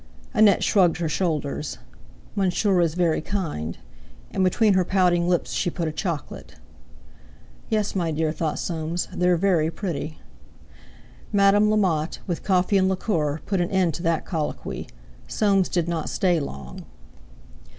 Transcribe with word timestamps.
Annette 0.33 0.63
shrugged 0.63 0.97
her 0.97 1.07
shoulders. 1.07 1.77
"Monsieur 2.35 2.81
is 2.81 2.95
very 2.95 3.21
kind." 3.21 3.77
And 4.31 4.43
between 4.43 4.73
her 4.73 4.83
pouting 4.83 5.29
lips 5.29 5.51
she 5.53 5.69
put 5.69 5.87
a 5.87 5.91
chocolate. 5.91 6.55
"Yes, 7.69 7.95
my 7.95 8.09
dear," 8.09 8.31
thought 8.31 8.57
Soames, 8.57 9.07
"they're 9.15 9.37
very 9.37 9.69
pretty." 9.69 10.17
Madame 11.31 11.69
Lamotte, 11.69 12.17
with 12.25 12.41
coffee 12.41 12.79
and 12.79 12.89
liqueur, 12.89 13.41
put 13.45 13.61
an 13.61 13.69
end 13.69 13.93
to 13.93 14.01
that 14.01 14.25
colloquy. 14.25 14.87
Soames 15.27 15.69
did 15.69 15.87
not 15.87 16.09
stay 16.09 16.39
long. 16.39 16.83